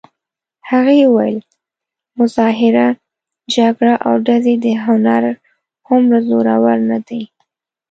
[0.69, 1.37] هغې ویل:
[2.17, 2.87] مظاهره،
[3.55, 5.23] جګړه او ډزې د هنر
[5.87, 7.21] هومره زورور نه دي.